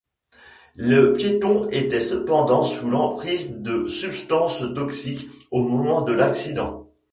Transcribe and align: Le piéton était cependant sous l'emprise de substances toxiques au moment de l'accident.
Le 0.77 1.13
piéton 1.13 1.69
était 1.69 2.01
cependant 2.01 2.63
sous 2.65 2.89
l'emprise 2.89 3.57
de 3.57 3.85
substances 3.85 4.63
toxiques 4.73 5.29
au 5.51 5.61
moment 5.61 6.01
de 6.01 6.11
l'accident. 6.11 6.89